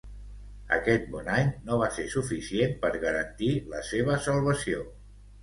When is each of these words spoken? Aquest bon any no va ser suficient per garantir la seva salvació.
Aquest 0.77 1.03
bon 1.15 1.29
any 1.33 1.51
no 1.67 1.77
va 1.81 1.89
ser 1.97 2.05
suficient 2.15 2.73
per 2.87 2.91
garantir 3.05 3.53
la 3.75 3.85
seva 3.93 4.19
salvació. 4.31 4.83